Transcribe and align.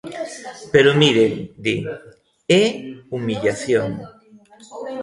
Pero 0.73 0.91
miren, 1.01 1.31
di: 1.65 1.75
é 2.61 2.65
humillación. 3.15 3.89